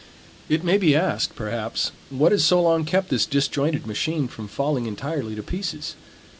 It 0.49 0.63
may 0.63 0.79
be 0.79 0.95
asked, 0.95 1.35
perhaps, 1.35 1.91
what 2.09 2.31
has 2.31 2.43
so 2.43 2.59
long 2.59 2.85
kept 2.85 3.09
this 3.09 3.27
disjointed 3.27 3.85
machine 3.85 4.27
from 4.27 4.47
falling 4.47 4.87
entirely 4.87 5.35
to 5.35 5.43
pieces? 5.43 5.93